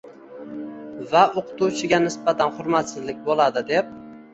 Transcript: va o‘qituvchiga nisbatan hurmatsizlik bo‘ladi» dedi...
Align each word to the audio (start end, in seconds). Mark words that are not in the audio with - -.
va 1.11 1.21
o‘qituvchiga 1.43 2.03
nisbatan 2.09 2.59
hurmatsizlik 2.59 3.25
bo‘ladi» 3.33 3.69
dedi... 3.73 3.91